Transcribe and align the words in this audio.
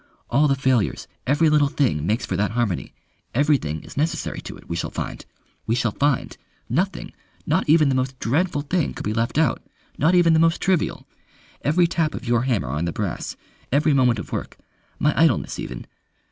All 0.31 0.47
the 0.47 0.55
failures 0.55 1.07
every 1.27 1.47
little 1.47 1.67
thing 1.67 2.07
makes 2.07 2.25
for 2.25 2.35
that 2.35 2.49
harmony. 2.53 2.91
Everything 3.35 3.83
is 3.83 3.95
necessary 3.95 4.41
to 4.41 4.57
it, 4.57 4.67
we 4.67 4.75
shall 4.75 4.89
find. 4.89 5.23
We 5.67 5.75
shall 5.75 5.91
find. 5.91 6.35
Nothing, 6.67 7.13
not 7.45 7.69
even 7.69 7.87
the 7.89 7.93
most 7.93 8.17
dreadful 8.17 8.63
thing, 8.63 8.95
could 8.95 9.05
be 9.05 9.13
left 9.13 9.37
out. 9.37 9.61
Not 9.99 10.15
even 10.15 10.33
the 10.33 10.39
most 10.39 10.59
trivial. 10.59 11.05
Every 11.61 11.85
tap 11.85 12.15
of 12.15 12.27
your 12.27 12.41
hammer 12.41 12.69
on 12.69 12.85
the 12.85 12.91
brass, 12.91 13.35
every 13.71 13.93
moment 13.93 14.17
of 14.17 14.31
work, 14.31 14.57
my 14.97 15.13
idleness 15.15 15.59
even 15.59 15.85